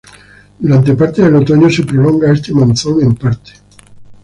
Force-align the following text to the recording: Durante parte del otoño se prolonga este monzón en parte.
Durante 0.57 0.95
parte 0.95 1.21
del 1.21 1.35
otoño 1.35 1.69
se 1.69 1.83
prolonga 1.83 2.31
este 2.33 2.51
monzón 2.53 3.03
en 3.03 3.13
parte. 3.13 3.51